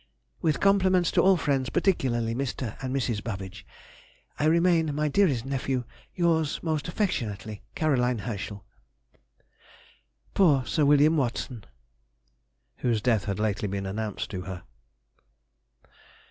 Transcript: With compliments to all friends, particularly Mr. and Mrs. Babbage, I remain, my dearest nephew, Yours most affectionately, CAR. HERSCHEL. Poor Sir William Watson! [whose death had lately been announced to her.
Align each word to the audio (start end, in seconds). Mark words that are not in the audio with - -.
With 0.41 0.59
compliments 0.59 1.11
to 1.11 1.21
all 1.21 1.37
friends, 1.37 1.69
particularly 1.69 2.33
Mr. 2.33 2.75
and 2.81 2.91
Mrs. 2.91 3.23
Babbage, 3.23 3.67
I 4.39 4.45
remain, 4.45 4.95
my 4.95 5.07
dearest 5.09 5.45
nephew, 5.45 5.83
Yours 6.15 6.59
most 6.63 6.87
affectionately, 6.87 7.61
CAR. 7.75 7.95
HERSCHEL. 7.95 8.65
Poor 10.33 10.65
Sir 10.65 10.85
William 10.85 11.17
Watson! 11.17 11.65
[whose 12.77 12.99
death 12.99 13.25
had 13.25 13.37
lately 13.37 13.67
been 13.67 13.85
announced 13.85 14.31
to 14.31 14.41
her. 14.41 14.63